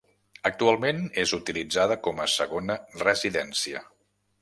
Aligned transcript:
Actualment 0.49 1.03
és 1.25 1.35
utilitzada 1.39 1.99
com 2.09 2.25
a 2.25 2.29
segona 2.39 2.83
residència. 3.07 3.89